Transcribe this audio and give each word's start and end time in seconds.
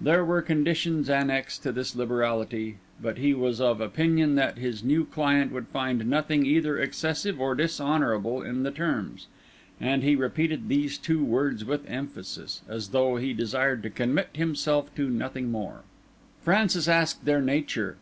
There 0.00 0.24
were 0.24 0.40
conditions 0.40 1.10
annexed 1.10 1.62
to 1.62 1.72
this 1.72 1.94
liberality, 1.94 2.78
but 3.02 3.18
he 3.18 3.34
was 3.34 3.60
of 3.60 3.82
opinion 3.82 4.34
that 4.34 4.56
his 4.56 4.82
new 4.82 5.04
client 5.04 5.52
would 5.52 5.68
find 5.68 6.06
nothing 6.06 6.46
either 6.46 6.78
excessive 6.78 7.38
or 7.38 7.54
dishonourable 7.54 8.40
in 8.40 8.62
the 8.62 8.70
terms; 8.70 9.26
and 9.78 10.02
he 10.02 10.16
repeated 10.16 10.68
these 10.70 10.96
two 10.96 11.22
words 11.22 11.66
with 11.66 11.86
emphasis, 11.86 12.62
as 12.66 12.88
though 12.92 13.16
he 13.16 13.34
desired 13.34 13.82
to 13.82 13.90
commit 13.90 14.30
himself 14.32 14.88
to 14.94 15.10
nothing 15.10 15.50
more. 15.50 15.82
Francis 16.40 16.88
asked 16.88 17.26
their 17.26 17.42
nature. 17.42 17.98